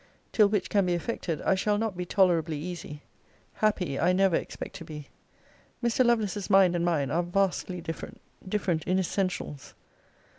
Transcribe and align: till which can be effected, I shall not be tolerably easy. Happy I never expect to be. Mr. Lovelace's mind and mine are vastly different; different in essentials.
till 0.31 0.49
which 0.49 0.67
can 0.67 0.83
be 0.87 0.95
effected, 0.95 1.43
I 1.43 1.53
shall 1.53 1.77
not 1.77 1.95
be 1.95 2.07
tolerably 2.07 2.57
easy. 2.57 3.03
Happy 3.53 3.99
I 3.99 4.13
never 4.13 4.35
expect 4.35 4.73
to 4.77 4.83
be. 4.83 5.09
Mr. 5.83 6.03
Lovelace's 6.03 6.49
mind 6.49 6.75
and 6.75 6.83
mine 6.83 7.11
are 7.11 7.21
vastly 7.21 7.81
different; 7.81 8.19
different 8.49 8.83
in 8.85 8.97
essentials. 8.97 9.75